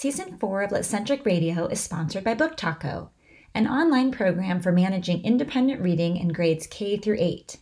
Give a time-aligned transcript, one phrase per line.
[0.00, 3.10] Season 4 of Litcentric Radio is sponsored by Book Taco,
[3.52, 7.56] an online program for managing independent reading in grades K through 8.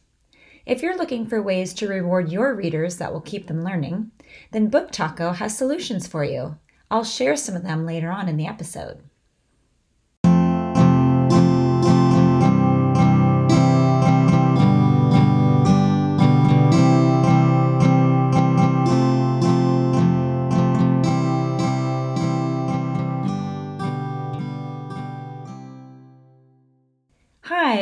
[0.66, 4.10] If you're looking for ways to reward your readers that will keep them learning,
[4.52, 6.58] then Book Taco has solutions for you.
[6.90, 9.02] I'll share some of them later on in the episode.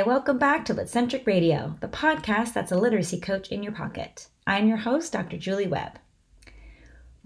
[0.06, 4.28] Welcome back to Litcentric Radio, the podcast that's a literacy coach in your pocket.
[4.46, 5.38] I'm your host, Dr.
[5.38, 5.98] Julie Webb.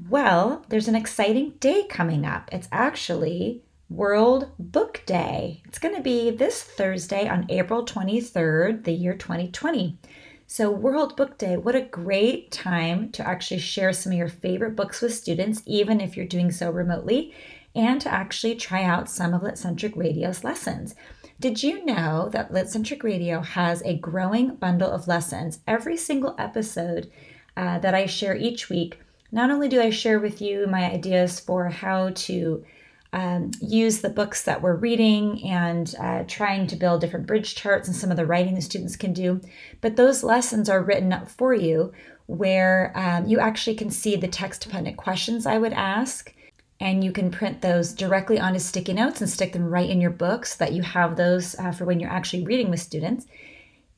[0.09, 2.49] Well, there's an exciting day coming up.
[2.53, 5.61] It's actually World Book Day.
[5.65, 9.99] It's going to be this Thursday on April 23rd, the year 2020.
[10.47, 14.77] So, World Book Day, what a great time to actually share some of your favorite
[14.77, 17.35] books with students, even if you're doing so remotely,
[17.75, 20.95] and to actually try out some of Litcentric Radio's lessons.
[21.41, 25.61] Did you know that Litcentric Radio has a growing bundle of lessons?
[25.69, 27.13] Every single episode
[27.57, 28.99] uh, that I share each week,
[29.31, 32.65] not only do I share with you my ideas for how to
[33.13, 37.87] um, use the books that we're reading and uh, trying to build different bridge charts
[37.87, 39.41] and some of the writing the students can do,
[39.81, 41.93] but those lessons are written up for you
[42.27, 46.35] where um, you actually can see the text dependent questions I would ask
[46.81, 50.11] and you can print those directly onto sticky notes and stick them right in your
[50.11, 53.27] book so that you have those uh, for when you're actually reading with students.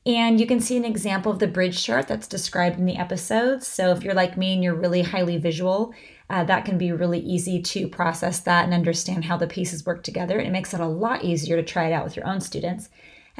[0.03, 3.67] And you can see an example of the bridge chart that's described in the episodes.
[3.67, 5.93] So if you're like me and you're really highly visual,
[6.27, 10.01] uh, that can be really easy to process that and understand how the pieces work
[10.01, 10.39] together.
[10.39, 12.89] It makes it a lot easier to try it out with your own students.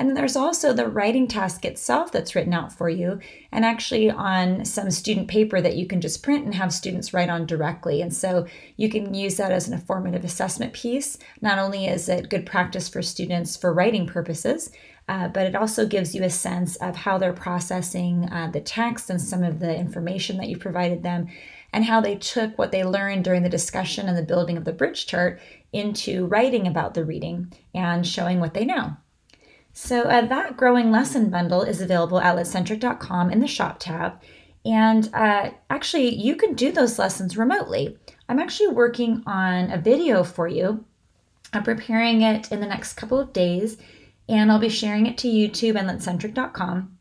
[0.01, 3.19] And then there's also the writing task itself that's written out for you,
[3.51, 7.29] and actually on some student paper that you can just print and have students write
[7.29, 8.01] on directly.
[8.01, 11.19] And so you can use that as an formative assessment piece.
[11.39, 14.71] Not only is it good practice for students for writing purposes,
[15.07, 19.11] uh, but it also gives you a sense of how they're processing uh, the text
[19.11, 21.27] and some of the information that you provided them,
[21.73, 24.73] and how they took what they learned during the discussion and the building of the
[24.73, 25.39] bridge chart
[25.71, 28.97] into writing about the reading and showing what they know.
[29.73, 34.21] So uh, that growing lesson bundle is available at litcentric.com in the shop tab.
[34.65, 37.97] And uh, actually, you can do those lessons remotely.
[38.29, 40.85] I'm actually working on a video for you.
[41.53, 43.77] I'm preparing it in the next couple of days,
[44.29, 46.97] and I'll be sharing it to YouTube and litcentric.com.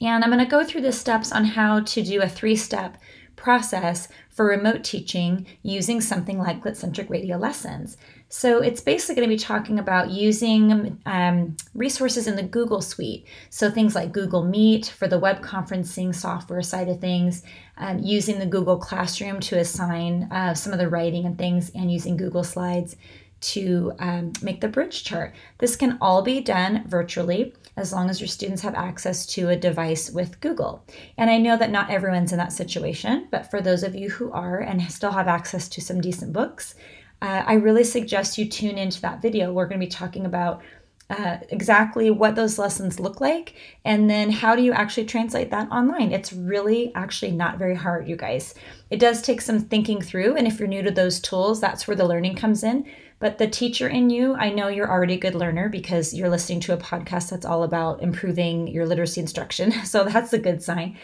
[0.00, 2.98] And I'm going to go through the steps on how to do a three step
[3.36, 7.96] process for remote teaching using something like Litcentric Radio Lessons.
[8.28, 13.26] So it's basically going to be talking about using um, resources in the Google Suite.
[13.50, 17.44] So things like Google Meet for the web conferencing software side of things,
[17.78, 21.90] um, using the Google Classroom to assign uh, some of the writing and things, and
[21.90, 22.96] using Google Slides
[23.38, 25.34] to um, make the bridge chart.
[25.58, 29.56] This can all be done virtually as long as your students have access to a
[29.56, 30.84] device with Google.
[31.18, 34.32] And I know that not everyone's in that situation, but for those of you who
[34.32, 36.74] are and still have access to some decent books,
[37.22, 39.52] uh, I really suggest you tune into that video.
[39.52, 40.62] We're going to be talking about
[41.08, 43.54] uh, exactly what those lessons look like
[43.84, 46.12] and then how do you actually translate that online.
[46.12, 48.54] It's really actually not very hard, you guys.
[48.90, 51.96] It does take some thinking through, and if you're new to those tools, that's where
[51.96, 52.86] the learning comes in.
[53.18, 56.60] But the teacher in you, I know you're already a good learner because you're listening
[56.60, 59.72] to a podcast that's all about improving your literacy instruction.
[59.86, 60.98] So that's a good sign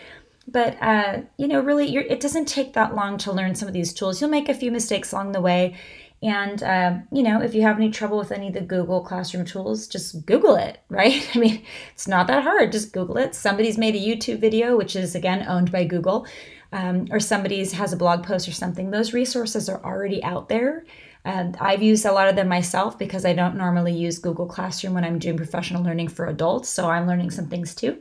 [0.48, 3.92] but uh, you know really it doesn't take that long to learn some of these
[3.92, 5.76] tools you'll make a few mistakes along the way
[6.22, 9.44] and, uh, you know, if you have any trouble with any of the Google Classroom
[9.44, 11.28] tools, just Google it, right?
[11.34, 12.72] I mean, it's not that hard.
[12.72, 13.34] Just Google it.
[13.34, 16.26] Somebody's made a YouTube video, which is again owned by Google,
[16.72, 18.90] um, or somebody's has a blog post or something.
[18.90, 20.84] Those resources are already out there.
[21.24, 25.04] I've used a lot of them myself because I don't normally use Google Classroom when
[25.04, 26.68] I'm doing professional learning for adults.
[26.68, 27.98] So I'm learning some things too.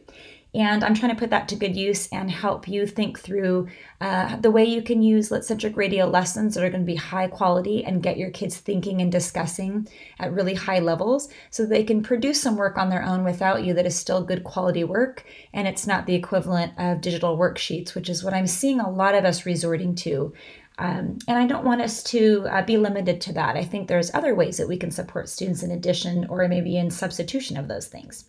[0.54, 3.70] And I'm trying to put that to good use and help you think through
[4.02, 7.28] uh, the way you can use Litcentric Radio lessons that are going to be high
[7.28, 9.88] quality and get your kids thinking and discussing
[10.20, 13.74] at really high levels so they can produce some work on their own without you
[13.74, 15.24] that is still good quality work.
[15.54, 19.16] And it's not the equivalent of digital worksheets, which is what I'm seeing a lot
[19.16, 20.34] of us resorting to.
[20.78, 23.56] Um, and I don't want us to uh, be limited to that.
[23.56, 26.92] I think there's other ways that we can support students in addition or maybe in
[26.92, 28.26] substitution of those things.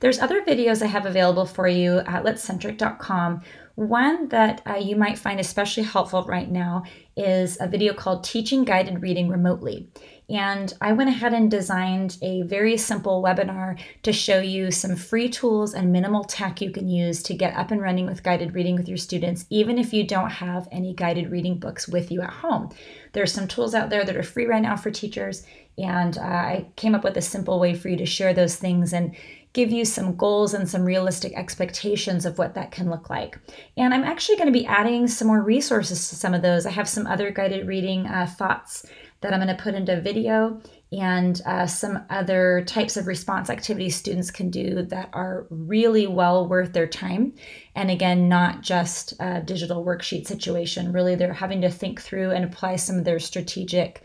[0.00, 3.42] There's other videos I have available for you at litcentric.com.
[3.76, 6.84] One that uh, you might find especially helpful right now
[7.14, 9.88] is a video called Teaching Guided Reading Remotely.
[10.28, 15.28] And I went ahead and designed a very simple webinar to show you some free
[15.28, 18.76] tools and minimal tech you can use to get up and running with guided reading
[18.76, 22.30] with your students, even if you don't have any guided reading books with you at
[22.30, 22.70] home.
[23.12, 25.44] There's some tools out there that are free right now for teachers,
[25.78, 28.92] and uh, I came up with a simple way for you to share those things
[28.92, 29.14] and
[29.52, 33.38] give you some goals and some realistic expectations of what that can look like.
[33.76, 36.66] And I'm actually going to be adding some more resources to some of those.
[36.66, 38.84] I have some other guided reading uh, thoughts
[39.22, 40.60] that I'm going to put into video
[40.92, 46.46] and uh, some other types of response activities students can do that are really well
[46.46, 47.34] worth their time.
[47.74, 50.92] And again, not just a digital worksheet situation.
[50.92, 54.02] Really, they're having to think through and apply some of their strategic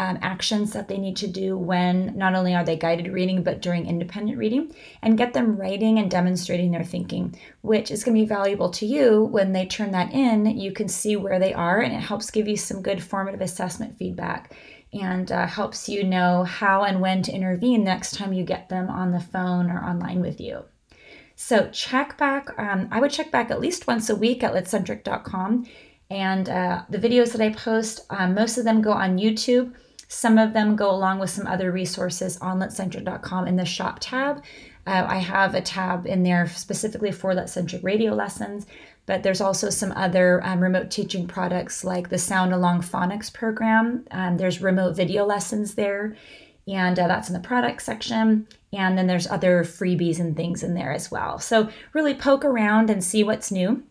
[0.00, 3.60] um, actions that they need to do when not only are they guided reading, but
[3.60, 8.22] during independent reading, and get them writing and demonstrating their thinking, which is going to
[8.22, 10.46] be valuable to you when they turn that in.
[10.58, 13.98] You can see where they are, and it helps give you some good formative assessment
[13.98, 14.56] feedback
[14.90, 18.88] and uh, helps you know how and when to intervene next time you get them
[18.88, 20.64] on the phone or online with you.
[21.36, 22.58] So check back.
[22.58, 25.66] Um, I would check back at least once a week at litcentric.com.
[26.10, 29.74] And uh, the videos that I post, um, most of them go on YouTube.
[30.12, 34.42] Some of them go along with some other resources on litcentric.com in the shop tab.
[34.84, 38.66] Uh, I have a tab in there specifically for Litcentric radio lessons,
[39.06, 44.04] but there's also some other um, remote teaching products like the Sound Along Phonics program.
[44.10, 46.16] Um, there's remote video lessons there,
[46.66, 48.48] and uh, that's in the product section.
[48.72, 51.38] And then there's other freebies and things in there as well.
[51.38, 53.84] So really poke around and see what's new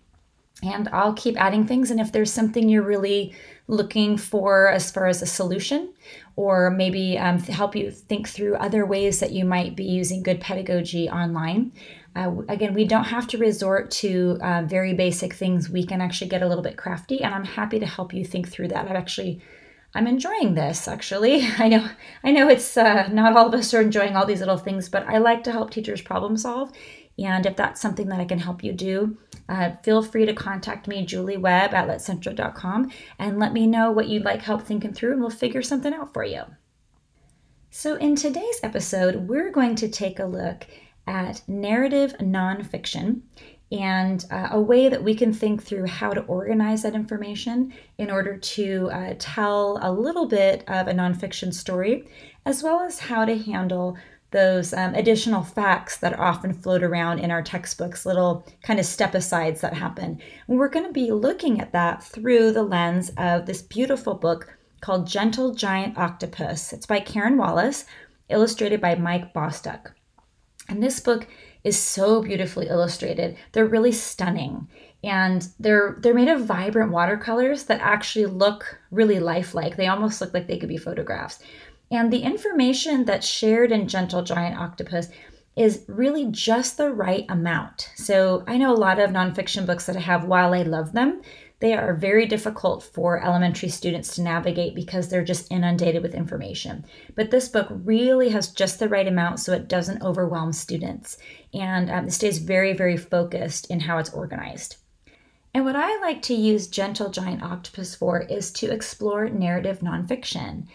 [0.64, 1.92] and I'll keep adding things.
[1.92, 3.36] And if there's something you're really
[3.68, 5.94] looking for as far as a solution,
[6.36, 10.40] or maybe um, help you think through other ways that you might be using good
[10.40, 11.72] pedagogy online.
[12.16, 15.70] Uh, again, we don't have to resort to uh, very basic things.
[15.70, 18.50] We can actually get a little bit crafty, and I'm happy to help you think
[18.50, 18.86] through that.
[18.86, 19.42] I've actually
[19.94, 21.48] I'm enjoying this actually.
[21.58, 21.90] I know
[22.24, 25.06] I know it's uh, not all of us are enjoying all these little things, but
[25.08, 26.72] I like to help teachers problem solve.
[27.24, 29.18] And if that's something that I can help you do,
[29.48, 34.08] uh, feel free to contact me, Julie Webb at litcentric.com, and let me know what
[34.08, 36.44] you'd like help thinking through, and we'll figure something out for you.
[37.72, 40.66] So, in today's episode, we're going to take a look
[41.08, 43.22] at narrative nonfiction
[43.72, 48.10] and uh, a way that we can think through how to organize that information in
[48.10, 52.08] order to uh, tell a little bit of a nonfiction story,
[52.46, 53.98] as well as how to handle
[54.32, 59.16] those um, additional facts that often float around in our textbooks, little kind of step
[59.16, 60.22] asides that happen.
[60.48, 64.56] And we're going to be looking at that through the lens of this beautiful book
[64.82, 66.74] called Gentle Giant Octopus.
[66.74, 67.86] It's by Karen Wallace,
[68.30, 69.94] illustrated by Mike Bostock.
[70.70, 71.28] And this book
[71.64, 73.36] is so beautifully illustrated.
[73.52, 74.68] They're really stunning.
[75.04, 79.76] And they're they're made of vibrant watercolors that actually look really lifelike.
[79.76, 81.40] They almost look like they could be photographs.
[81.92, 85.10] And the information that's shared in Gentle Giant Octopus
[85.56, 87.92] is really just the right amount.
[87.96, 91.22] So I know a lot of nonfiction books that I have, while I love them,
[91.60, 96.86] they are very difficult for elementary students to navigate because they're just inundated with information.
[97.16, 101.18] But this book really has just the right amount so it doesn't overwhelm students.
[101.54, 104.78] And um, it stays very, very focused in how it's organized.
[105.54, 110.68] And what I like to use Gentle Giant Octopus for is to explore narrative nonfiction.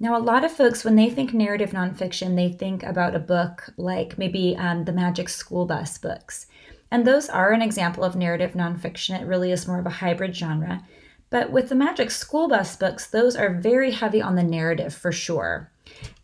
[0.00, 3.70] Now, a lot of folks, when they think narrative nonfiction, they think about a book
[3.76, 6.46] like maybe um, the Magic School Bus books.
[6.90, 9.20] And those are an example of narrative nonfiction.
[9.20, 10.84] It really is more of a hybrid genre.
[11.30, 15.10] But with the Magic School Bus books, those are very heavy on the narrative for
[15.10, 15.70] sure.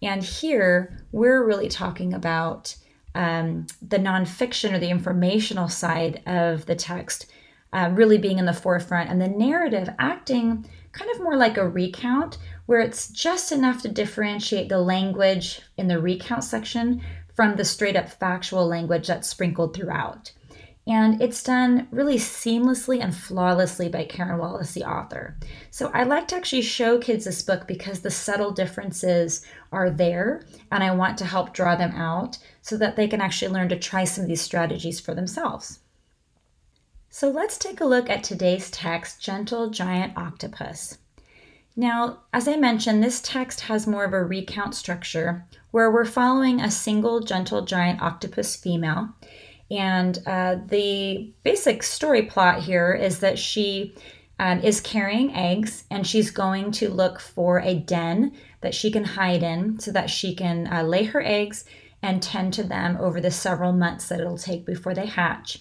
[0.00, 2.76] And here, we're really talking about
[3.16, 7.26] um, the nonfiction or the informational side of the text
[7.74, 11.68] uh, really being in the forefront, and the narrative acting kind of more like a
[11.68, 17.02] recount where it's just enough to differentiate the language in the recount section
[17.34, 20.32] from the straight up factual language that's sprinkled throughout.
[20.86, 25.38] And it's done really seamlessly and flawlessly by Karen Wallace, the author.
[25.70, 30.44] So I like to actually show kids this book because the subtle differences are there,
[30.70, 33.78] and I want to help draw them out so that they can actually learn to
[33.78, 35.80] try some of these strategies for themselves.
[37.08, 40.98] So let's take a look at today's text Gentle Giant Octopus.
[41.76, 46.60] Now, as I mentioned, this text has more of a recount structure where we're following
[46.60, 49.08] a single gentle giant octopus female.
[49.70, 53.96] And uh, the basic story plot here is that she
[54.38, 59.04] um, is carrying eggs and she's going to look for a den that she can
[59.04, 61.64] hide in so that she can uh, lay her eggs
[62.02, 65.58] and tend to them over the several months that it'll take before they hatch.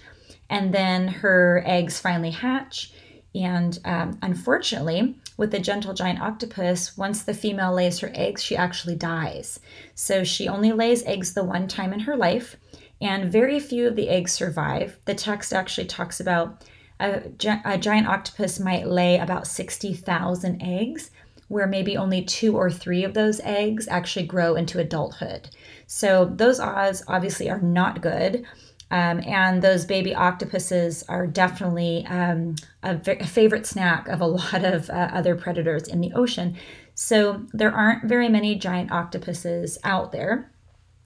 [0.50, 2.94] And then her eggs finally hatch
[3.36, 8.56] and um, unfortunately, with the gentle giant octopus, once the female lays her eggs, she
[8.56, 9.60] actually dies.
[9.96, 12.56] So she only lays eggs the one time in her life,
[13.02, 14.98] and very few of the eggs survive.
[15.06, 16.64] The text actually talks about
[17.00, 17.24] a,
[17.66, 21.12] a giant octopus might lay about 60,000 eggs,
[21.48, 25.50] where maybe only two or three of those eggs actually grow into adulthood.
[25.86, 28.46] So those odds obviously are not good.
[28.94, 34.88] Um, and those baby octopuses are definitely um, a, favorite snack of a lot of
[34.92, 36.56] uh, other predators in the ocean.
[36.94, 40.52] So there aren't very many giant octopuses out there.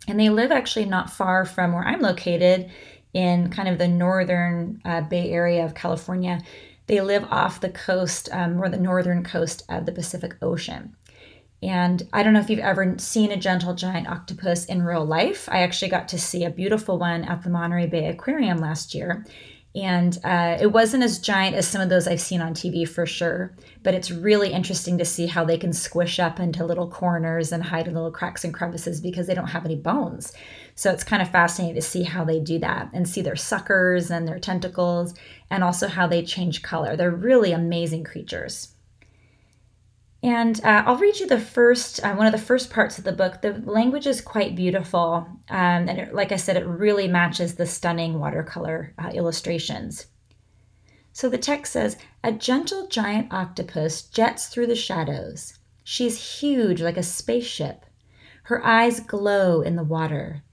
[0.06, 2.70] And they live actually not far from where I'm located
[3.13, 6.41] in kind of the northern uh, Bay Area of California.
[6.88, 10.94] They live off the coast um, or the northern coast of the Pacific Ocean.
[11.64, 15.50] And I don't know if you've ever seen a gentle giant octopus in real life.
[15.52, 19.26] I actually got to see a beautiful one at the Monterey Bay Aquarium last year.
[19.76, 23.06] And uh, it wasn't as giant as some of those I've seen on TV for
[23.06, 27.52] sure, but it's really interesting to see how they can squish up into little corners
[27.52, 30.34] and hide in little cracks and crevices because they don't have any bones.
[30.74, 34.10] So it's kind of fascinating to see how they do that and see their suckers
[34.10, 35.14] and their tentacles
[35.52, 36.96] and also how they change color.
[36.96, 38.70] They're really amazing creatures.
[40.24, 43.12] And uh, I'll read you the first, uh, one of the first parts of the
[43.12, 43.41] book.
[43.41, 45.27] The language is quite beautiful.
[45.50, 50.07] Um, and it, like I said, it really matches the stunning watercolor uh, illustrations.
[51.13, 55.57] So the text says A gentle giant octopus jets through the shadows.
[55.83, 57.86] She's huge like a spaceship.
[58.43, 60.43] Her eyes glow in the water.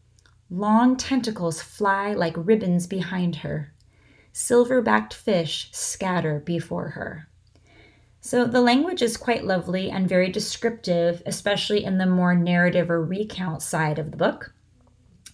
[0.51, 3.73] Long tentacles fly like ribbons behind her.
[4.33, 7.29] Silver backed fish scatter before her.
[8.27, 13.05] So the language is quite lovely and very descriptive, especially in the more narrative or
[13.05, 14.55] recount side of the book.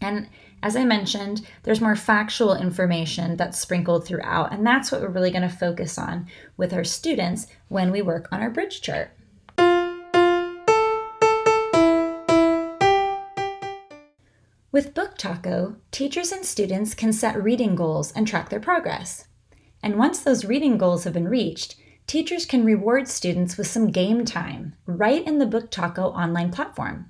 [0.00, 0.28] And
[0.60, 5.30] as I mentioned, there's more factual information that's sprinkled throughout, and that's what we're really
[5.30, 9.12] going to focus on with our students when we work on our bridge chart.
[14.72, 19.28] With Book Taco, teachers and students can set reading goals and track their progress.
[19.80, 21.76] And once those reading goals have been reached,
[22.10, 27.08] teachers can reward students with some game time right in the Book Taco online platform.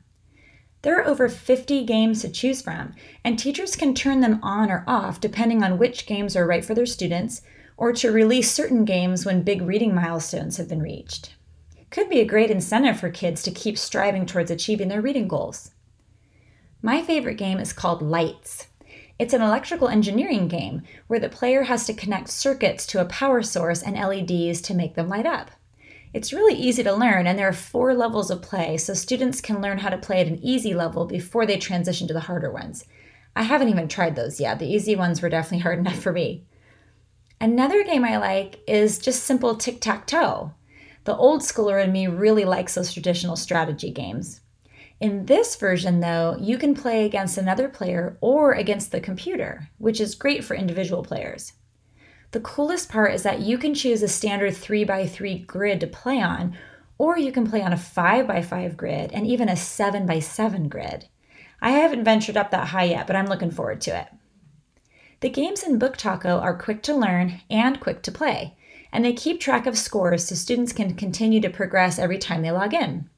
[0.82, 2.92] There are over 50 games to choose from,
[3.24, 6.74] and teachers can turn them on or off depending on which games are right for
[6.74, 7.40] their students
[7.78, 11.34] or to release certain games when big reading milestones have been reached.
[11.88, 15.70] Could be a great incentive for kids to keep striving towards achieving their reading goals.
[16.82, 18.66] My favorite game is called Lights.
[19.20, 23.42] It's an electrical engineering game where the player has to connect circuits to a power
[23.42, 25.50] source and LEDs to make them light up.
[26.14, 29.60] It's really easy to learn, and there are four levels of play, so students can
[29.60, 32.86] learn how to play at an easy level before they transition to the harder ones.
[33.36, 34.58] I haven't even tried those yet.
[34.58, 36.46] The easy ones were definitely hard enough for me.
[37.42, 40.54] Another game I like is just simple tic tac toe.
[41.04, 44.40] The old schooler in me really likes those traditional strategy games.
[45.00, 49.98] In this version, though, you can play against another player or against the computer, which
[49.98, 51.54] is great for individual players.
[52.32, 56.56] The coolest part is that you can choose a standard 3x3 grid to play on,
[56.98, 61.08] or you can play on a 5x5 grid and even a 7x7 grid.
[61.62, 64.08] I haven't ventured up that high yet, but I'm looking forward to it.
[65.20, 68.56] The games in Book Taco are quick to learn and quick to play,
[68.92, 72.50] and they keep track of scores so students can continue to progress every time they
[72.50, 73.09] log in.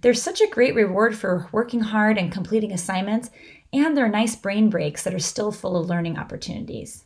[0.00, 3.30] There's such a great reward for working hard and completing assignments,
[3.72, 7.04] and there are nice brain breaks that are still full of learning opportunities.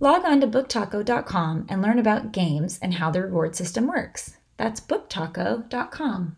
[0.00, 4.36] Log on to booktaco.com and learn about games and how the reward system works.
[4.56, 6.36] That's booktaco.com.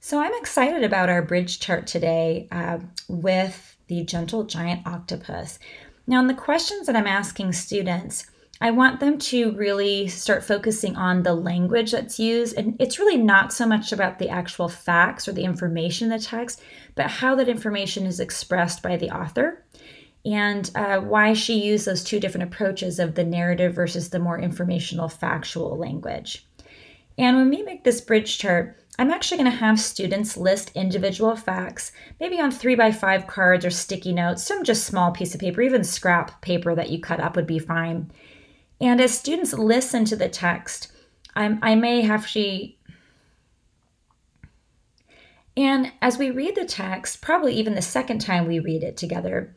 [0.00, 2.78] So I'm excited about our bridge chart today uh,
[3.08, 5.58] with the gentle giant octopus.
[6.06, 8.26] Now, in the questions that I'm asking students,
[8.60, 12.56] I want them to really start focusing on the language that's used.
[12.56, 16.24] And it's really not so much about the actual facts or the information in the
[16.24, 16.62] text,
[16.94, 19.62] but how that information is expressed by the author
[20.24, 24.40] and uh, why she used those two different approaches of the narrative versus the more
[24.40, 26.46] informational, factual language.
[27.18, 31.36] And when we make this bridge chart, I'm actually going to have students list individual
[31.36, 35.40] facts, maybe on three by five cards or sticky notes, some just small piece of
[35.40, 38.10] paper, even scrap paper that you cut up would be fine.
[38.80, 40.92] And as students listen to the text,
[41.34, 42.78] I'm, I may actually,
[45.56, 49.54] and as we read the text, probably even the second time we read it together,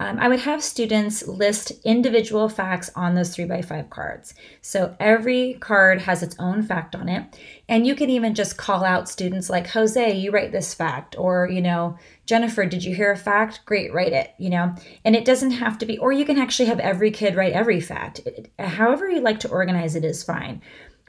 [0.00, 4.34] um, I would have students list individual facts on those three by five cards.
[4.60, 7.38] So every card has its own fact on it.
[7.68, 11.14] And you can even just call out students like, Jose, you write this fact.
[11.16, 11.96] Or, you know,
[12.26, 13.60] Jennifer, did you hear a fact?
[13.64, 14.74] Great, write it, you know.
[15.04, 17.80] And it doesn't have to be, or you can actually have every kid write every
[17.80, 18.20] fact.
[18.58, 20.62] However, you like to organize it is fine.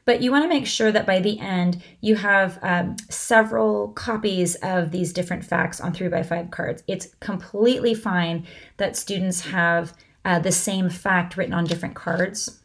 [0.05, 4.55] But you want to make sure that by the end, you have um, several copies
[4.55, 6.83] of these different facts on three by five cards.
[6.87, 8.45] It's completely fine
[8.77, 9.93] that students have
[10.25, 12.59] uh, the same fact written on different cards.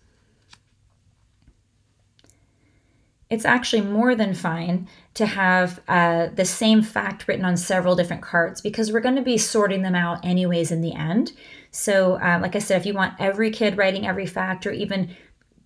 [3.31, 8.23] It's actually more than fine to have uh, the same fact written on several different
[8.23, 11.33] cards because we're going to be sorting them out anyways in the end.
[11.71, 15.15] So, uh, like I said, if you want every kid writing every fact or even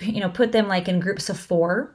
[0.04, 1.94] you know, put them like in groups of four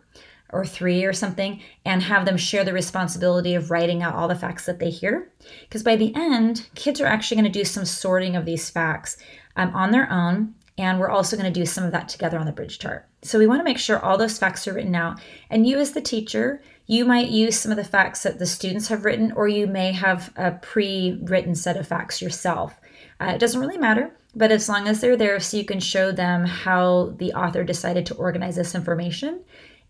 [0.51, 4.35] or three or something and have them share the responsibility of writing out all the
[4.35, 5.31] facts that they hear.
[5.61, 9.17] Because by the end, kids are actually going to do some sorting of these facts
[9.55, 10.55] um, on their own.
[10.77, 13.07] And we're also going to do some of that together on the bridge chart.
[13.23, 15.19] So we want to make sure all those facts are written out.
[15.49, 18.87] And you, as the teacher, you might use some of the facts that the students
[18.89, 22.79] have written, or you may have a pre written set of facts yourself.
[23.19, 24.11] Uh, it doesn't really matter.
[24.37, 28.05] But as long as they're there, so you can show them how the author decided
[28.05, 29.43] to organize this information.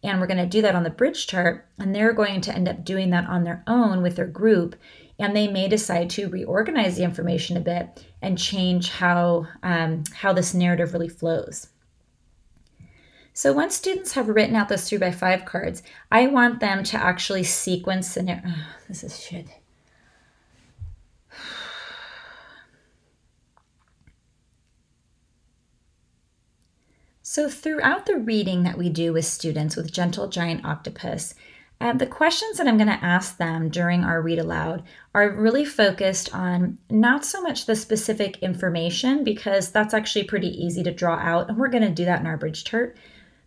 [0.04, 1.68] And we're going to do that on the bridge chart.
[1.78, 4.78] And they're going to end up doing that on their own with their group.
[5.20, 10.32] And they may decide to reorganize the information a bit and change how, um, how
[10.32, 11.68] this narrative really flows.
[13.34, 16.98] So once students have written out those three by five cards, I want them to
[16.98, 18.18] actually sequence.
[18.18, 18.24] Oh,
[18.88, 19.48] this is shit.
[27.38, 31.36] So, throughout the reading that we do with students with Gentle Giant Octopus,
[31.80, 34.82] uh, the questions that I'm going to ask them during our read aloud
[35.14, 40.82] are really focused on not so much the specific information, because that's actually pretty easy
[40.82, 42.98] to draw out, and we're going to do that in our bridge chart.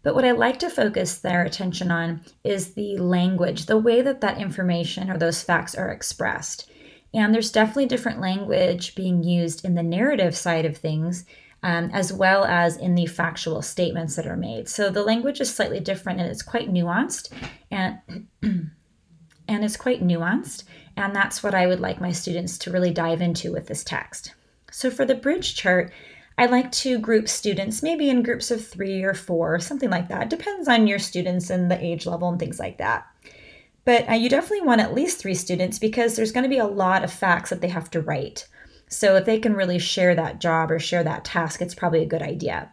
[0.04, 4.20] But what I like to focus their attention on is the language, the way that
[4.20, 6.70] that information or those facts are expressed.
[7.12, 11.25] And there's definitely different language being used in the narrative side of things
[11.62, 14.68] um, as well as in the factual statements that are made.
[14.68, 17.30] So the language is slightly different and it's quite nuanced
[17.70, 17.98] and
[18.42, 20.64] and it's quite nuanced
[20.96, 24.34] and that's what I would like my students to really dive into with this text.
[24.70, 25.92] So for the bridge chart,
[26.38, 30.30] I like to group students maybe in groups of 3 or 4, something like that.
[30.30, 33.06] Depends on your students and the age level and things like that.
[33.84, 36.66] But uh, you definitely want at least 3 students because there's going to be a
[36.66, 38.46] lot of facts that they have to write.
[38.90, 42.06] So if they can really share that job or share that task, it's probably a
[42.06, 42.72] good idea.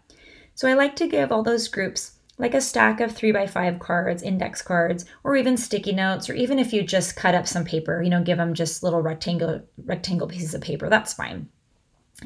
[0.56, 3.80] So I like to give all those groups like a stack of three by five
[3.80, 7.66] cards, index cards, or even sticky notes, or even if you just cut up some
[7.66, 11.50] paper, you know, give them just little rectangle rectangle pieces of paper, that's fine.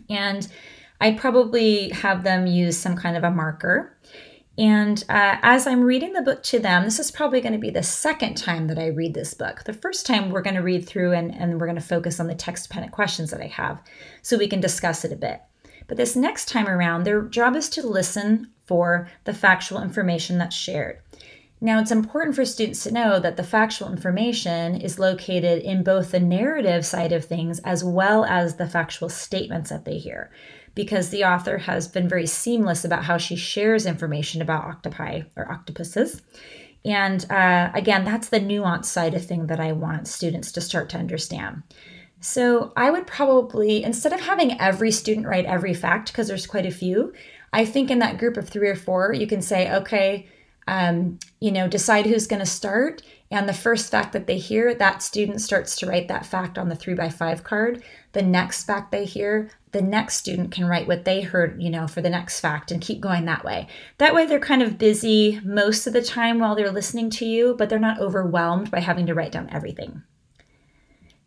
[0.10, 0.48] And
[1.00, 3.98] I'd probably have them use some kind of a marker
[4.62, 7.72] and uh, as I'm reading the book to them, this is probably going to be
[7.72, 9.64] the second time that I read this book.
[9.64, 12.28] The first time we're going to read through and, and we're going to focus on
[12.28, 13.82] the text dependent questions that I have
[14.22, 15.42] so we can discuss it a bit.
[15.88, 20.56] But this next time around, their job is to listen for the factual information that's
[20.56, 21.00] shared.
[21.60, 26.12] Now, it's important for students to know that the factual information is located in both
[26.12, 30.30] the narrative side of things as well as the factual statements that they hear
[30.76, 35.52] because the author has been very seamless about how she shares information about octopi or
[35.52, 36.22] octopuses.
[36.84, 40.90] And uh, again, that's the nuance side of thing that I want students to start
[40.90, 41.64] to understand.
[42.22, 46.66] So I would probably, instead of having every student write every fact, because there's quite
[46.66, 47.14] a few,
[47.54, 50.28] I think in that group of three or four, you can say, okay,
[50.68, 53.02] um, you know, decide who's going to start.
[53.32, 56.68] And the first fact that they hear, that student starts to write that fact on
[56.68, 57.82] the three by five card.
[58.12, 61.88] The next fact they hear, the next student can write what they heard, you know,
[61.88, 63.68] for the next fact and keep going that way.
[64.00, 67.56] That way they're kind of busy most of the time while they're listening to you,
[67.58, 70.04] but they're not overwhelmed by having to write down everything.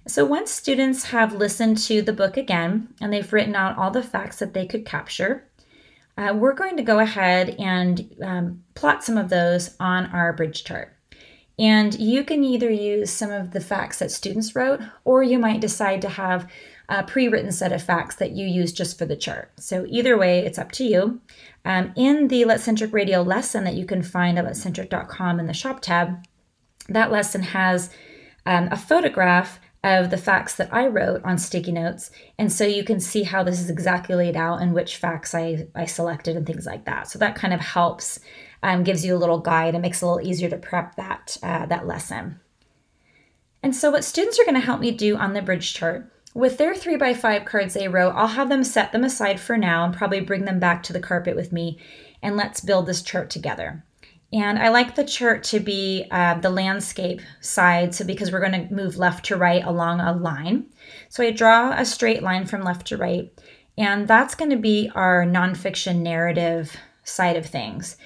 [0.06, 4.02] So once students have listened to the book again and they've written out all the
[4.02, 5.48] facts that they could capture,
[6.18, 10.64] uh, we're going to go ahead and um, plot some of those on our bridge
[10.64, 10.93] chart.
[11.58, 15.60] And you can either use some of the facts that students wrote, or you might
[15.60, 16.50] decide to have
[16.88, 19.52] a pre-written set of facts that you use just for the chart.
[19.58, 21.20] So either way, it's up to you.
[21.64, 25.80] Um, in the Litcentric Radio lesson that you can find at litcentric.com in the shop
[25.80, 26.26] tab,
[26.88, 27.90] that lesson has
[28.44, 32.10] um, a photograph of the facts that I wrote on sticky notes.
[32.38, 35.68] And so you can see how this is exactly laid out and which facts I,
[35.74, 37.08] I selected and things like that.
[37.08, 38.18] So that kind of helps,
[38.64, 41.36] um, gives you a little guide and makes it a little easier to prep that,
[41.42, 42.40] uh, that lesson.
[43.62, 46.58] And so what students are going to help me do on the bridge chart with
[46.58, 49.84] their three by five cards they wrote, I'll have them set them aside for now
[49.84, 51.78] and probably bring them back to the carpet with me
[52.22, 53.84] and let's build this chart together.
[54.32, 58.66] And I like the chart to be uh, the landscape side, so because we're going
[58.68, 60.66] to move left to right along a line.
[61.08, 63.32] So I draw a straight line from left to right,
[63.78, 67.96] and that's going to be our nonfiction narrative side of things.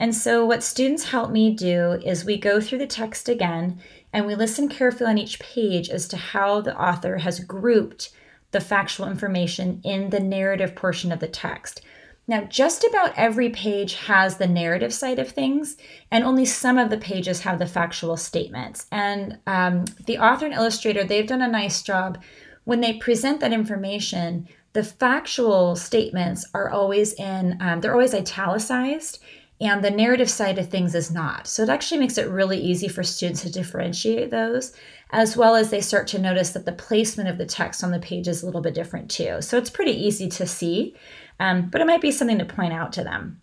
[0.00, 3.80] And so, what students help me do is we go through the text again
[4.14, 8.10] and we listen carefully on each page as to how the author has grouped
[8.50, 11.82] the factual information in the narrative portion of the text.
[12.26, 15.76] Now, just about every page has the narrative side of things,
[16.10, 18.86] and only some of the pages have the factual statements.
[18.90, 22.22] And um, the author and illustrator, they've done a nice job
[22.64, 24.48] when they present that information.
[24.72, 29.18] The factual statements are always in, um, they're always italicized,
[29.60, 31.46] and the narrative side of things is not.
[31.46, 34.72] So it actually makes it really easy for students to differentiate those,
[35.10, 37.98] as well as they start to notice that the placement of the text on the
[37.98, 39.42] page is a little bit different too.
[39.42, 40.96] So it's pretty easy to see,
[41.38, 43.42] um, but it might be something to point out to them.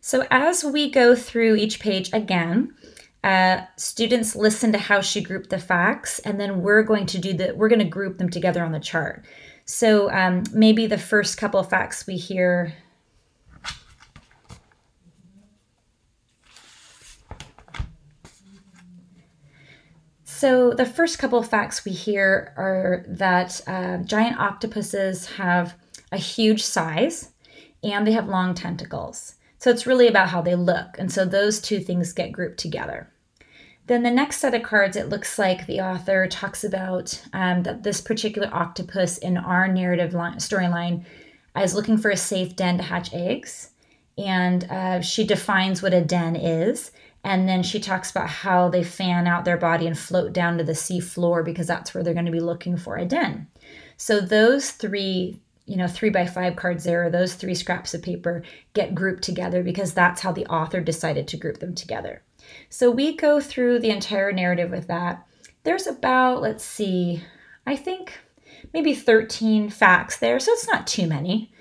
[0.00, 2.74] So as we go through each page again,
[3.22, 7.34] uh, students listen to how she grouped the facts, and then we're going to do
[7.34, 9.26] the we're going to group them together on the chart.
[9.66, 12.72] So um, maybe the first couple of facts we hear
[20.40, 25.74] So, the first couple of facts we hear are that uh, giant octopuses have
[26.12, 27.32] a huge size
[27.82, 29.34] and they have long tentacles.
[29.58, 30.98] So, it's really about how they look.
[30.98, 33.12] And so, those two things get grouped together.
[33.86, 37.82] Then, the next set of cards, it looks like the author talks about um, that
[37.82, 41.04] this particular octopus in our narrative storyline
[41.54, 43.72] is looking for a safe den to hatch eggs.
[44.16, 48.82] And uh, she defines what a den is and then she talks about how they
[48.82, 52.14] fan out their body and float down to the sea floor because that's where they're
[52.14, 53.46] going to be looking for a den.
[53.96, 58.02] So those three, you know, three by five cards there, or those three scraps of
[58.02, 62.22] paper get grouped together because that's how the author decided to group them together.
[62.70, 65.26] So we go through the entire narrative with that.
[65.62, 67.22] There's about, let's see,
[67.66, 68.18] I think
[68.72, 71.52] maybe 13 facts there, so it's not too many.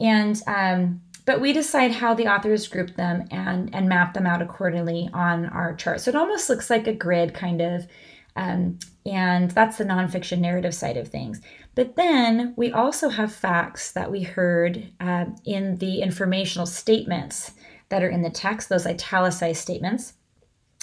[0.00, 4.40] And um, but we decide how the authors group them and and map them out
[4.40, 6.00] accordingly on our chart.
[6.00, 7.86] So it almost looks like a grid kind of,
[8.34, 11.42] um, and that's the nonfiction narrative side of things.
[11.74, 17.52] But then we also have facts that we heard uh, in the informational statements
[17.90, 20.14] that are in the text, those italicized statements.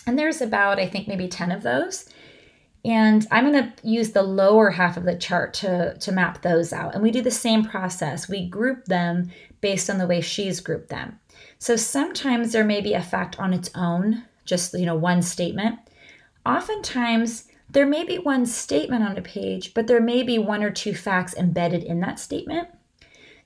[0.05, 2.07] And there's about, I think, maybe 10 of those.
[2.85, 6.71] And I'm going to use the lower half of the chart to, to map those
[6.71, 6.93] out.
[6.93, 8.29] And we do the same process.
[8.29, 11.19] We group them based on the way she's grouped them.
[11.57, 15.79] So sometimes there may be a fact on its own, just you know, one statement.
[16.45, 20.69] Oftentimes there may be one statement on a page, but there may be one or
[20.69, 22.67] two facts embedded in that statement.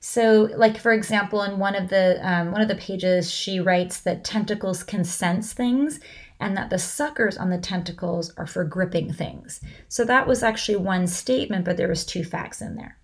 [0.02, 4.02] So, like for example, in one of the um, one of the pages, she writes
[4.02, 5.99] that tentacles can sense things,
[6.39, 9.62] and that the suckers on the tentacles are for gripping things.
[9.88, 12.97] So that was actually one statement, but there was two facts in there.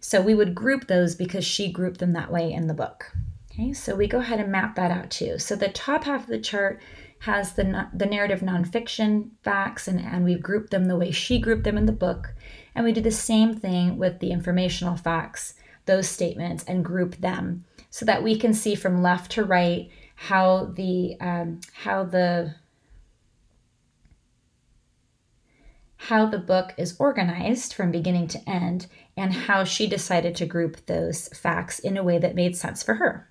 [0.00, 3.12] So we would group those because she grouped them that way in the book.
[3.50, 5.38] Okay, so we go ahead and map that out too.
[5.38, 6.80] So the top half of the chart
[7.20, 11.64] has the, the narrative nonfiction facts, and, and we've grouped them the way she grouped
[11.64, 12.34] them in the book.
[12.74, 15.54] And we do the same thing with the informational facts,
[15.86, 20.66] those statements, and group them so that we can see from left to right how
[20.76, 22.54] the um, how the
[25.96, 30.84] how the book is organized from beginning to end and how she decided to group
[30.86, 33.28] those facts in a way that made sense for her.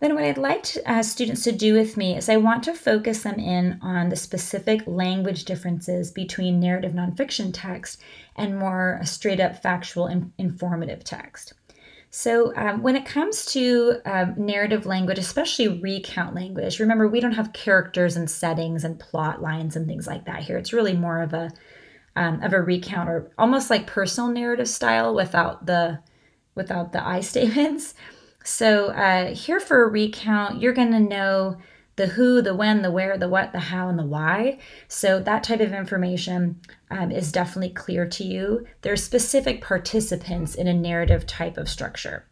[0.00, 2.72] Then, what I'd like to, uh, students to do with me is I want to
[2.72, 8.00] focus them in on the specific language differences between narrative nonfiction text
[8.34, 11.52] and more straight up factual and informative text.
[12.12, 17.32] So, um, when it comes to um, narrative language, especially recount language, remember we don't
[17.32, 20.58] have characters and settings and plot lines and things like that here.
[20.58, 21.50] It's really more of a
[22.16, 26.00] um, of a recount or almost like personal narrative style without the
[26.56, 27.94] without the I statements.
[28.42, 31.58] So uh, here for a recount, you're going to know
[31.96, 34.58] the who, the when, the where, the what, the how, and the why.
[34.88, 38.66] So that type of information um, is definitely clear to you.
[38.82, 42.26] There are specific participants in a narrative type of structure.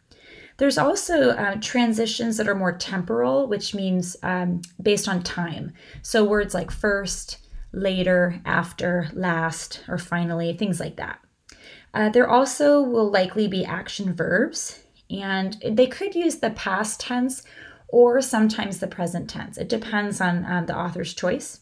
[0.57, 5.71] There's also uh, transitions that are more temporal, which means um, based on time.
[6.01, 7.37] So words like first,
[7.71, 11.19] later, after, last, or finally, things like that.
[11.93, 17.43] Uh, there also will likely be action verbs, and they could use the past tense
[17.91, 19.57] or sometimes the present tense.
[19.57, 21.61] It depends on um, the author's choice.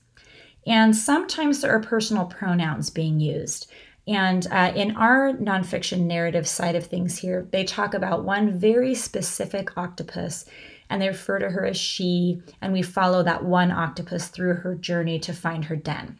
[0.65, 3.71] And sometimes there are personal pronouns being used.
[4.07, 8.95] And uh, in our nonfiction narrative side of things here, they talk about one very
[8.95, 10.45] specific octopus
[10.89, 14.75] and they refer to her as she, and we follow that one octopus through her
[14.75, 16.19] journey to find her den.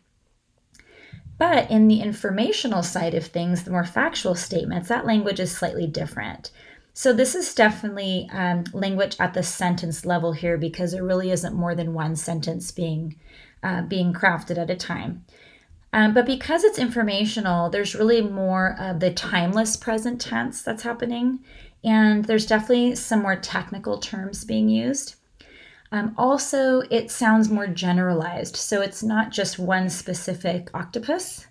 [1.37, 5.87] But in the informational side of things, the more factual statements, that language is slightly
[5.87, 6.51] different.
[6.97, 11.53] So this is definitely um, language at the sentence level here because there really isn't
[11.53, 13.15] more than one sentence being
[13.61, 15.23] uh, being crafted at a time.
[15.93, 21.41] Um, but because it's informational, there's really more of the timeless present tense that's happening,
[21.83, 25.17] and there's definitely some more technical terms being used.
[25.91, 31.45] Um, also, it sounds more generalized, so it's not just one specific octopus.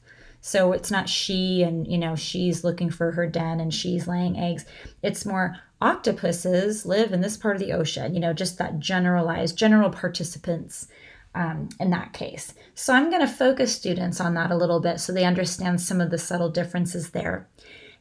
[0.46, 4.38] So it's not she and, you know, she's looking for her den and she's laying
[4.38, 4.64] eggs.
[5.02, 9.58] It's more octopuses live in this part of the ocean, you know, just that generalized,
[9.58, 10.86] general participants
[11.34, 12.54] um, in that case.
[12.76, 16.00] So I'm going to focus students on that a little bit so they understand some
[16.00, 17.48] of the subtle differences there.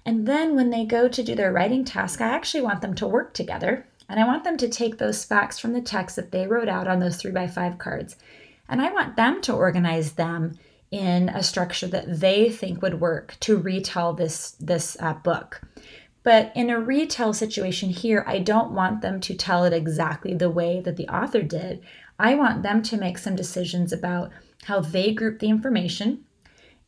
[0.06, 3.08] And then when they go to do their writing task, I actually want them to
[3.08, 6.46] work together and I want them to take those facts from the text that they
[6.46, 8.18] wrote out on those three by five cards.
[8.70, 10.60] And I want them to organize them
[10.96, 15.62] in a structure that they think would work to retell this this uh, book.
[16.24, 20.50] But in a retell situation here, I don't want them to tell it exactly the
[20.50, 21.84] way that the author did.
[22.18, 24.32] I want them to make some decisions about
[24.64, 26.24] how they group the information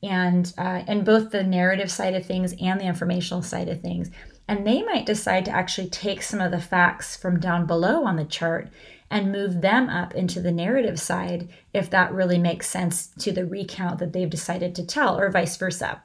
[0.01, 4.09] and uh, and both the narrative side of things and the informational side of things.
[4.47, 8.15] And they might decide to actually take some of the facts from down below on
[8.15, 8.69] the chart
[9.09, 13.45] and move them up into the narrative side if that really makes sense to the
[13.45, 16.01] recount that they've decided to tell, or vice versa.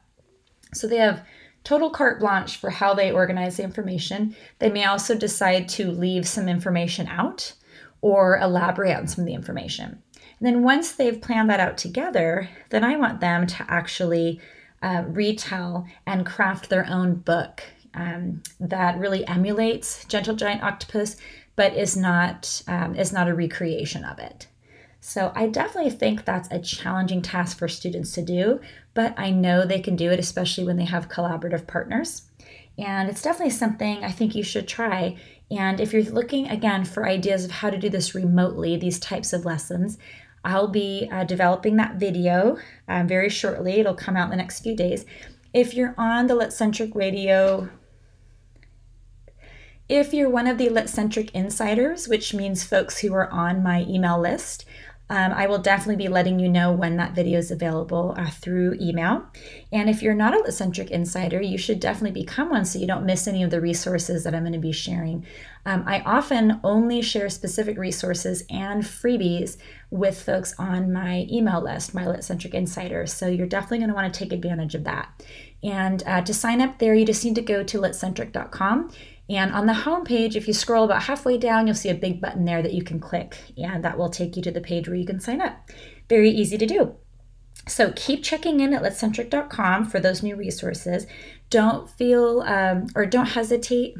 [0.74, 1.24] So they have
[1.64, 4.34] total carte blanche for how they organize the information.
[4.58, 7.52] They may also decide to leave some information out
[8.00, 10.02] or elaborate on some of the information.
[10.38, 14.40] And then once they've planned that out together, then I want them to actually
[14.82, 17.62] uh, retell and craft their own book
[17.94, 21.16] um, that really emulates Gentle Giant Octopus,
[21.56, 24.46] but is not um, is not a recreation of it.
[25.00, 28.60] So I definitely think that's a challenging task for students to do,
[28.94, 32.22] but I know they can do it, especially when they have collaborative partners.
[32.78, 35.16] And it's definitely something I think you should try.
[35.50, 39.32] And if you're looking again for ideas of how to do this remotely, these types
[39.32, 39.98] of lessons,
[40.44, 43.80] I'll be uh, developing that video uh, very shortly.
[43.80, 45.04] It'll come out in the next few days.
[45.52, 47.68] If you're on the Lit Centric Radio
[49.92, 54.18] if you're one of the Litcentric insiders, which means folks who are on my email
[54.18, 54.64] list,
[55.10, 58.78] um, I will definitely be letting you know when that video is available uh, through
[58.80, 59.26] email.
[59.70, 63.04] And if you're not a Litcentric insider, you should definitely become one so you don't
[63.04, 65.26] miss any of the resources that I'm going to be sharing.
[65.66, 69.58] Um, I often only share specific resources and freebies
[69.90, 73.12] with folks on my email list, my Litcentric insiders.
[73.12, 75.22] So you're definitely going to want to take advantage of that.
[75.62, 78.90] And uh, to sign up there, you just need to go to litcentric.com
[79.32, 82.20] and on the home page, if you scroll about halfway down, you'll see a big
[82.20, 84.96] button there that you can click, and that will take you to the page where
[84.96, 85.70] you can sign up.
[86.10, 86.96] Very easy to do.
[87.66, 91.06] So keep checking in at litcentric.com for those new resources.
[91.48, 93.94] Don't feel um, or don't hesitate.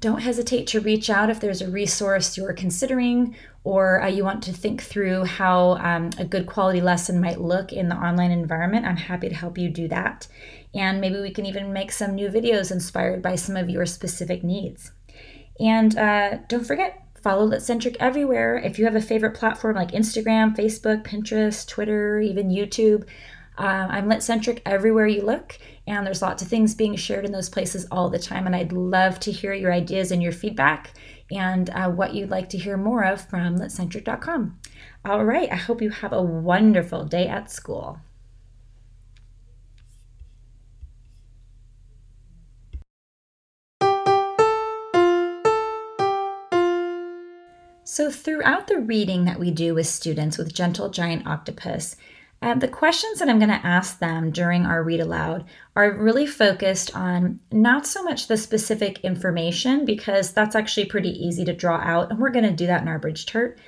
[0.00, 4.42] Don't hesitate to reach out if there's a resource you're considering or uh, you want
[4.44, 8.86] to think through how um, a good quality lesson might look in the online environment.
[8.86, 10.26] I'm happy to help you do that.
[10.74, 14.44] And maybe we can even make some new videos inspired by some of your specific
[14.44, 14.92] needs.
[15.60, 18.56] And uh, don't forget, follow Litcentric everywhere.
[18.56, 23.04] If you have a favorite platform like Instagram, Facebook, Pinterest, Twitter, even YouTube,
[23.58, 25.58] uh, I'm Litcentric everywhere you look.
[25.86, 28.46] And there's lots of things being shared in those places all the time.
[28.46, 30.92] And I'd love to hear your ideas and your feedback
[31.30, 34.58] and uh, what you'd like to hear more of from litcentric.com.
[35.04, 37.98] All right, I hope you have a wonderful day at school.
[47.98, 51.96] So, throughout the reading that we do with students with Gentle Giant Octopus,
[52.40, 56.24] uh, the questions that I'm going to ask them during our read aloud are really
[56.24, 61.78] focused on not so much the specific information, because that's actually pretty easy to draw
[61.78, 63.58] out, and we're going to do that in our bridge chart.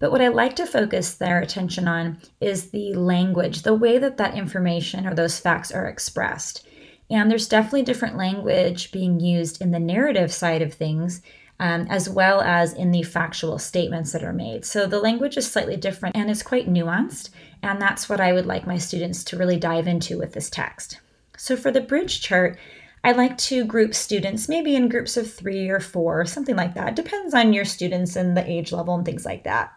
[0.00, 4.16] But what I like to focus their attention on is the language, the way that
[4.16, 6.66] that information or those facts are expressed.
[7.08, 11.22] And there's definitely different language being used in the narrative side of things
[11.58, 14.64] um, as well as in the factual statements that are made.
[14.64, 17.30] So the language is slightly different and it's quite nuanced,
[17.62, 21.00] and that's what I would like my students to really dive into with this text.
[21.36, 22.58] So for the bridge chart,
[23.04, 26.96] I like to group students maybe in groups of three or four, something like that.
[26.96, 29.72] Depends on your students and the age level and things like that.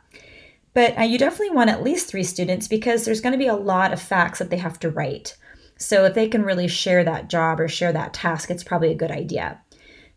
[0.74, 3.56] But uh, you definitely want at least three students because there's going to be a
[3.56, 5.36] lot of facts that they have to write.
[5.78, 8.96] So if they can really share that job or share that task, it's probably a
[8.96, 9.62] good idea.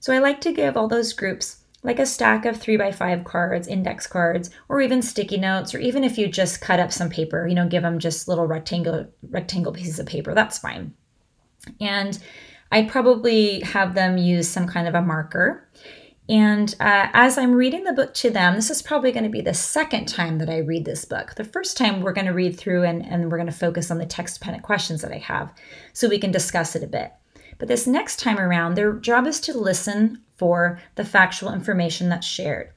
[0.03, 3.23] So I like to give all those groups like a stack of three by five
[3.23, 7.09] cards, index cards, or even sticky notes, or even if you just cut up some
[7.09, 10.93] paper, you know, give them just little rectangle rectangle pieces of paper, that's fine.
[11.81, 12.19] And
[12.73, 15.69] I'd probably have them use some kind of a marker.
[16.29, 19.41] And uh, as I'm reading the book to them, this is probably going to be
[19.41, 21.37] the second time that I read this book.
[21.37, 23.99] The first time we're going to read through and, and we're going to focus on
[23.99, 25.55] the text dependent questions that I have
[25.93, 27.13] so we can discuss it a bit.
[27.63, 32.27] But this next time around, their job is to listen for the factual information that's
[32.27, 32.73] shared.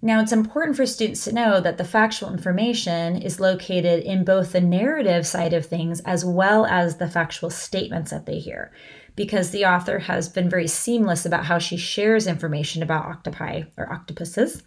[0.00, 4.52] Now, it's important for students to know that the factual information is located in both
[4.52, 8.72] the narrative side of things as well as the factual statements that they hear,
[9.16, 13.92] because the author has been very seamless about how she shares information about octopi or
[13.92, 14.62] octopuses.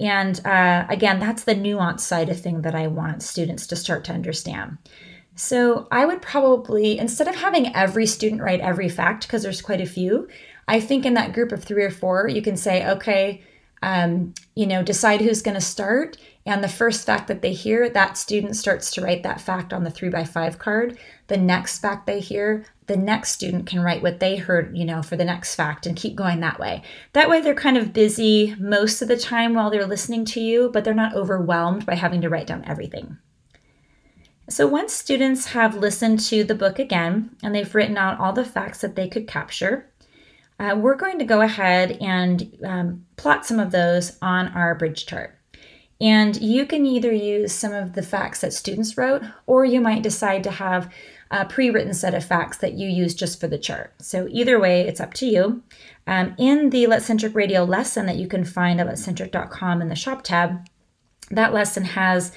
[0.00, 4.02] And uh, again, that's the nuance side of thing that I want students to start
[4.06, 4.78] to understand.
[5.36, 9.82] So I would probably, instead of having every student write every fact, because there's quite
[9.82, 10.28] a few,
[10.66, 13.42] I think in that group of three or four, you can say, okay,
[13.82, 16.16] um, you know, decide who's going to start.
[16.46, 19.84] And the first fact that they hear, that student starts to write that fact on
[19.84, 20.98] the three by five card.
[21.26, 25.02] The next fact they hear, the next student can write what they heard, you know,
[25.02, 26.82] for the next fact and keep going that way.
[27.12, 30.70] That way they're kind of busy most of the time while they're listening to you,
[30.72, 33.18] but they're not overwhelmed by having to write down everything.
[34.48, 38.44] So once students have listened to the book again and they've written out all the
[38.44, 39.90] facts that they could capture,
[40.58, 45.04] uh, we're going to go ahead and um, plot some of those on our bridge
[45.04, 45.38] chart.
[46.00, 50.02] And you can either use some of the facts that students wrote, or you might
[50.02, 50.92] decide to have
[51.30, 53.94] a pre written set of facts that you use just for the chart.
[54.00, 55.62] So, either way, it's up to you.
[56.06, 60.22] Um, in the Litcentric Radio lesson that you can find at litcentric.com in the shop
[60.22, 60.66] tab,
[61.30, 62.30] that lesson has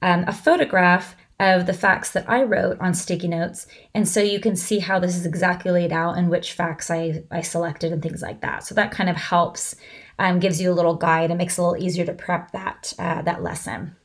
[0.00, 3.66] um, a photograph of the facts that I wrote on sticky notes.
[3.94, 7.24] And so you can see how this is exactly laid out and which facts I,
[7.30, 8.62] I selected and things like that.
[8.62, 9.74] So that kind of helps,
[10.18, 12.92] um, gives you a little guide and makes it a little easier to prep that,
[12.98, 13.96] uh, that lesson.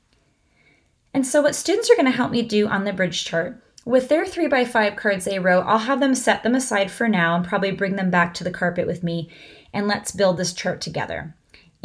[1.13, 4.08] And so what students are going to help me do on the bridge chart, with
[4.08, 7.36] their three by five cards they wrote, I'll have them set them aside for now
[7.36, 9.30] and probably bring them back to the carpet with me
[9.74, 11.36] and let's build this chart together.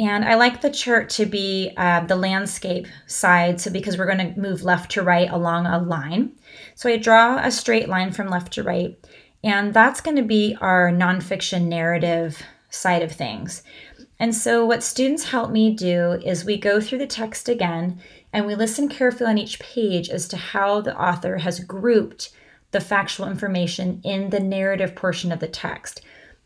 [0.00, 4.32] And I like the chart to be uh, the landscape side, so because we're going
[4.32, 6.32] to move left to right along a line.
[6.74, 8.98] So I draw a straight line from left to right,
[9.44, 13.62] and that's going to be our nonfiction narrative side of things.
[14.18, 18.00] And so, what students help me do is we go through the text again
[18.32, 22.30] and we listen carefully on each page as to how the author has grouped
[22.70, 26.00] the factual information in the narrative portion of the text.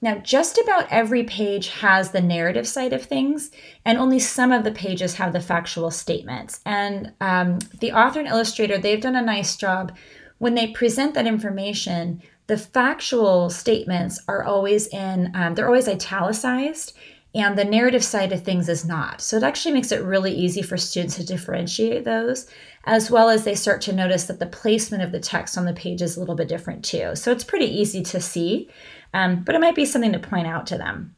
[0.04, 3.50] Now, just about every page has the narrative side of things,
[3.86, 6.60] and only some of the pages have the factual statements.
[6.66, 9.96] And um, the author and illustrator, they've done a nice job
[10.36, 12.20] when they present that information.
[12.48, 16.92] The factual statements are always in, um, they're always italicized,
[17.34, 19.22] and the narrative side of things is not.
[19.22, 22.46] So it actually makes it really easy for students to differentiate those,
[22.84, 25.72] as well as they start to notice that the placement of the text on the
[25.72, 27.16] page is a little bit different too.
[27.16, 28.68] So it's pretty easy to see
[29.14, 31.14] um, but it might be something to point out to them.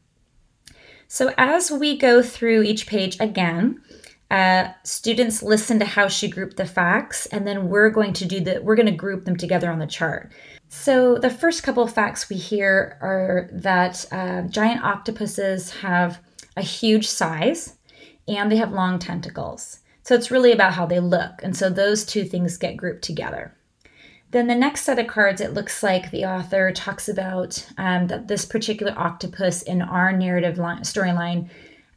[1.09, 3.81] So as we go through each page again,
[4.29, 8.39] uh, students listen to how she grouped the facts, and then we're going to do
[8.39, 10.31] the we're going to group them together on the chart.
[10.69, 16.19] So the first couple of facts we hear are that uh, giant octopuses have
[16.57, 17.77] a huge size,
[18.27, 19.79] and they have long tentacles.
[20.03, 23.56] So it's really about how they look, and so those two things get grouped together.
[24.31, 28.27] Then the next set of cards, it looks like the author talks about um, that
[28.27, 31.49] this particular octopus in our narrative storyline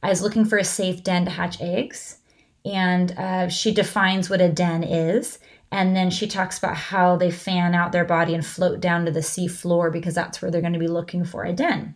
[0.08, 2.18] is looking for a safe den to hatch eggs.
[2.64, 5.38] And uh, she defines what a den is.
[5.72, 9.12] And then she talks about how they fan out their body and float down to
[9.12, 11.94] the sea floor because that's where they're going to be looking for a den.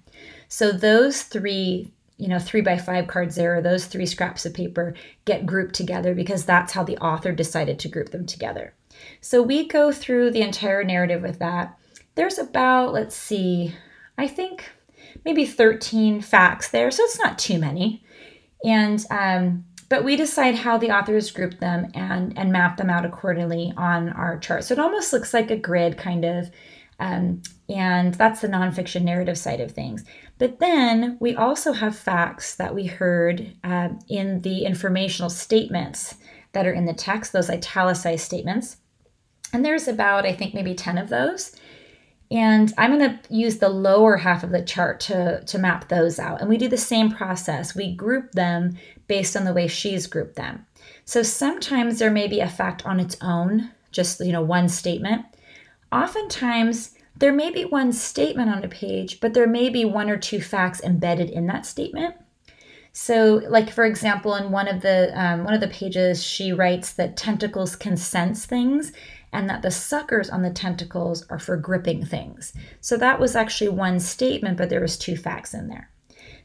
[0.49, 4.55] So those three, you know, three by five cards there, or those three scraps of
[4.55, 4.95] paper
[5.25, 8.75] get grouped together because that's how the author decided to group them together.
[9.21, 11.79] So we go through the entire narrative with that.
[12.15, 13.75] There's about, let's see,
[14.19, 14.71] I think
[15.25, 18.05] maybe 13 facts there, so it's not too many.
[18.65, 23.05] And um, but we decide how the authors group them and and map them out
[23.05, 24.65] accordingly on our chart.
[24.65, 26.51] So it almost looks like a grid kind of.
[27.01, 30.05] Um, and that's the nonfiction narrative side of things.
[30.39, 36.15] But then we also have facts that we heard uh, in the informational statements
[36.53, 38.77] that are in the text, those italicized statements.
[39.53, 41.55] And there's about, I think, maybe 10 of those.
[42.31, 46.19] And I'm going to use the lower half of the chart to, to map those
[46.19, 46.41] out.
[46.41, 47.75] And we do the same process.
[47.75, 48.77] We group them
[49.07, 50.67] based on the way she's grouped them.
[51.05, 55.27] So sometimes there may be a fact on its own, just you know one statement.
[55.93, 60.17] Oftentimes there may be one statement on a page, but there may be one or
[60.17, 62.17] two facts embedded in that statement.
[62.93, 66.93] So, like for example, in one of the um, one of the pages, she writes
[66.95, 68.93] that tentacles can sense things,
[69.35, 72.53] and that the suckers on the tentacles are for gripping things.
[72.81, 75.91] So that was actually one statement, but there was two facts in there.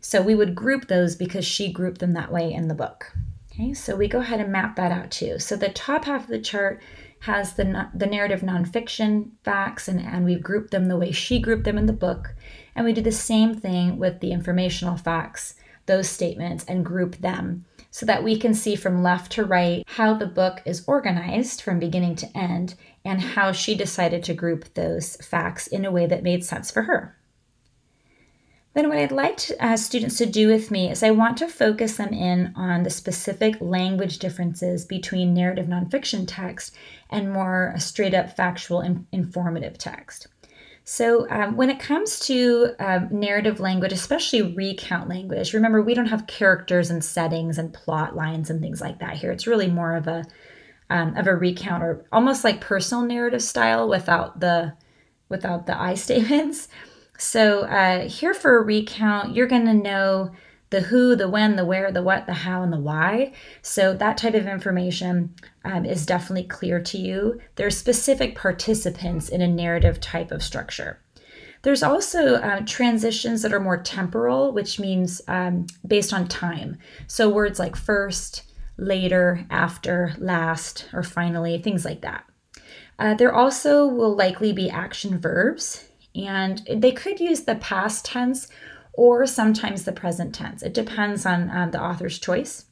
[0.01, 3.13] So we would group those because she grouped them that way in the book.
[3.51, 5.37] Okay, so we go ahead and map that out too.
[5.37, 6.81] So the top half of the chart
[7.21, 11.65] has the, the narrative nonfiction facts, and, and we've grouped them the way she grouped
[11.65, 12.33] them in the book.
[12.75, 17.65] And we do the same thing with the informational facts, those statements, and group them
[17.91, 21.79] so that we can see from left to right how the book is organized from
[21.79, 26.23] beginning to end and how she decided to group those facts in a way that
[26.23, 27.15] made sense for her.
[28.75, 31.47] Then, what I'd like to, uh, students to do with me is I want to
[31.47, 36.75] focus them in on the specific language differences between narrative nonfiction text
[37.09, 40.27] and more straight up factual and informative text.
[40.91, 46.07] So, um, when it comes to um, narrative language, especially recount language, remember we don't
[46.07, 49.31] have characters and settings and plot lines and things like that here.
[49.31, 50.25] It's really more of a
[50.89, 54.73] um, of a recount or almost like personal narrative style without the
[55.29, 56.69] without the I statements.
[57.19, 60.31] So uh, here for a recount, you're going to know
[60.69, 63.33] the who, the when, the where, the what, the how, and the why.
[63.61, 65.33] So that type of information
[65.65, 67.39] um, is definitely clear to you.
[67.55, 71.01] There are specific participants in a narrative type of structure.
[71.61, 76.77] There's also uh, transitions that are more temporal, which means um, based on time.
[77.07, 78.43] So words like first,
[78.77, 82.23] later, after, last, or finally, things like that.
[82.97, 88.47] Uh, there also will likely be action verbs and they could use the past tense
[88.99, 90.61] or sometimes the present tense.
[90.61, 92.65] It depends on um, the author's choice.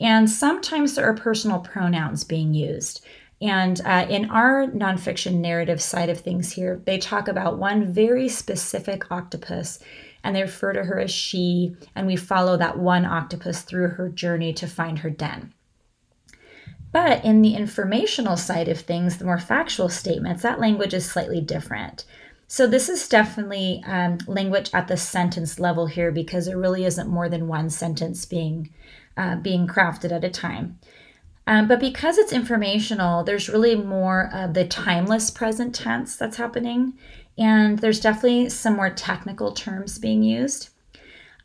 [0.00, 3.04] And sometimes there are personal pronouns being used.
[3.42, 8.28] And uh, in our nonfiction narrative side of things here, they talk about one very
[8.28, 9.80] specific octopus
[10.22, 14.08] and they refer to her as she, and we follow that one octopus through her
[14.08, 15.52] journey to find her den.
[16.92, 21.40] But in the informational side of things, the more factual statements, that language is slightly
[21.40, 22.04] different.
[22.48, 27.08] So this is definitely um, language at the sentence level here because there really isn't
[27.08, 28.70] more than one sentence being
[29.16, 30.78] uh, being crafted at a time.
[31.46, 36.98] Um, but because it's informational, there's really more of the timeless present tense that's happening,
[37.38, 40.70] and there's definitely some more technical terms being used.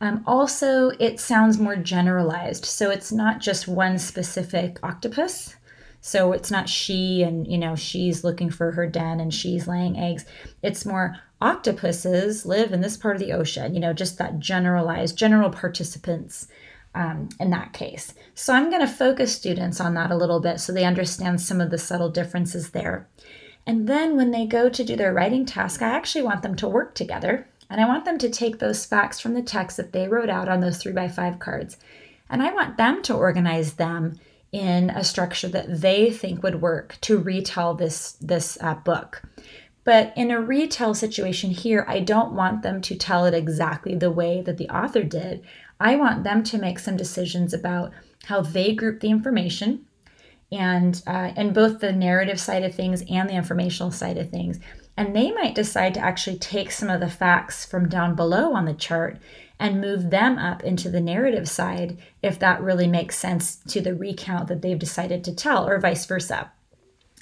[0.02, 5.56] Um, also, it sounds more generalized, so it's not just one specific octopus.
[6.02, 9.98] So it's not she and, you know, she's looking for her den and she's laying
[9.98, 10.26] eggs.
[10.64, 15.18] It's more octopuses live in this part of the ocean, you know, just that generalized,
[15.18, 16.48] general participants
[16.96, 18.14] um, in that case.
[18.34, 21.62] So I'm going to focus students on that a little bit so they understand some
[21.62, 23.08] of the subtle differences there.
[23.66, 26.68] And then when they go to do their writing task, I actually want them to
[26.68, 27.48] work together.
[27.70, 30.50] And I want them to take those facts from the text that they wrote out
[30.50, 31.78] on those three by five cards.
[32.30, 34.20] And I want them to organize them
[34.52, 39.22] in a structure that they think would work to retell this this uh, book.
[39.84, 44.12] But in a retell situation here, I don't want them to tell it exactly the
[44.12, 45.44] way that the author did.
[45.80, 47.92] I want them to make some decisions about
[48.26, 49.86] how they group the information
[50.52, 54.60] and uh, and both the narrative side of things and the informational side of things.
[54.98, 58.66] And they might decide to actually take some of the facts from down below on
[58.66, 59.18] the chart
[59.62, 63.94] and move them up into the narrative side if that really makes sense to the
[63.94, 66.52] recount that they've decided to tell, or vice versa.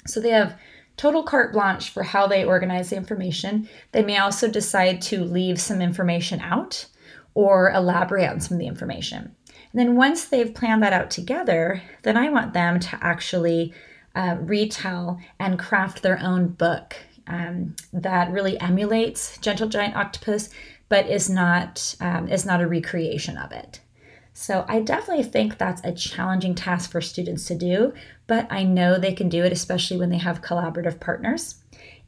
[0.06, 0.58] So they have
[0.96, 3.68] total carte blanche for how they organize the information.
[3.92, 6.86] They may also decide to leave some information out
[7.34, 9.36] or elaborate on some of the information.
[9.72, 13.74] And then once they've planned that out together, then I want them to actually
[14.14, 20.48] uh, retell and craft their own book um, that really emulates Gentle Giant Octopus,
[20.90, 23.80] but is not um, is not a recreation of it.
[24.34, 27.94] So I definitely think that's a challenging task for students to do,
[28.26, 31.56] but I know they can do it, especially when they have collaborative partners.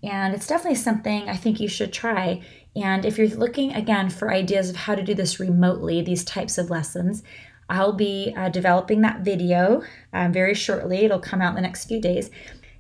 [0.03, 2.43] And it's definitely something I think you should try.
[2.75, 6.59] And if you're looking again for ideas of how to do this remotely, these types
[6.59, 7.23] of lessons,
[7.69, 10.99] I'll be uh, developing that video um, very shortly.
[10.99, 12.31] It'll come out in the next few days.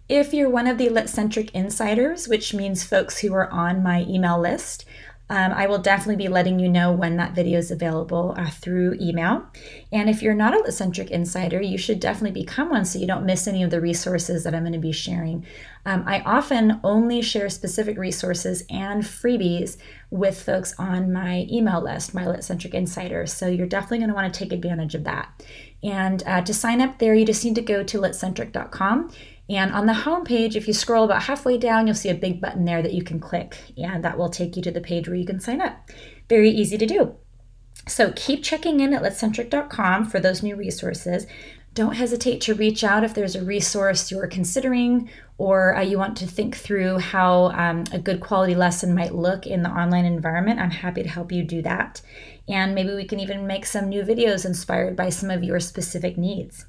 [0.09, 4.39] If you're one of the Litcentric insiders, which means folks who are on my email
[4.39, 4.85] list,
[5.33, 8.99] Um, I will definitely be letting you know when that video is available uh, through
[9.01, 9.47] email.
[9.91, 13.25] And if you're not a Litcentric Insider, you should definitely become one so you don't
[13.25, 15.47] miss any of the resources that I'm going to be sharing.
[15.87, 19.79] Um, I often only share specific resources and freebies
[20.11, 23.33] with folks on my email list, my Litcentric Insiders.
[23.33, 25.43] So you're definitely going to want to take advantage of that.
[25.83, 29.11] And uh, to sign up there, you just need to go to litcentric.com.
[29.53, 32.41] And on the home page, if you scroll about halfway down, you'll see a big
[32.41, 35.17] button there that you can click, and that will take you to the page where
[35.17, 35.91] you can sign up.
[36.31, 37.17] Very easy to do.
[37.87, 41.27] So keep checking in at litcentric.com for those new resources.
[41.75, 46.17] Don't hesitate to reach out if there's a resource you're considering or uh, you want
[46.19, 50.61] to think through how um, a good quality lesson might look in the online environment.
[50.61, 52.01] I'm happy to help you do that.
[52.49, 56.17] And maybe we can even make some new videos inspired by some of your specific
[56.17, 56.67] needs.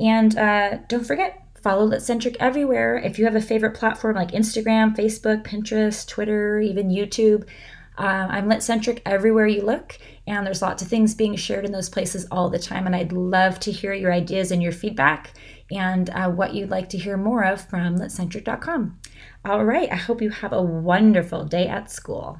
[0.00, 2.96] And uh, don't forget, follow Litcentric everywhere.
[2.96, 7.46] If you have a favorite platform like Instagram, Facebook, Pinterest, Twitter, even YouTube,
[7.98, 11.88] uh, I'm Litcentric everywhere you look, and there's lots of things being shared in those
[11.88, 12.86] places all the time.
[12.86, 15.32] And I'd love to hear your ideas and your feedback
[15.70, 18.98] and uh, what you'd like to hear more of from litcentric.com.
[19.44, 22.38] All right, I hope you have a wonderful day at school.